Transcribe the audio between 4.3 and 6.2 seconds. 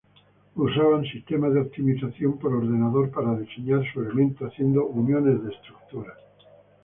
haciendo uniones de estructuras.